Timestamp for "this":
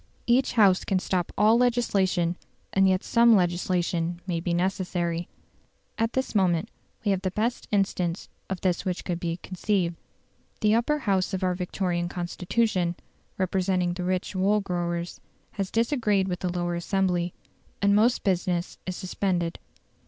6.13-6.33, 8.61-8.83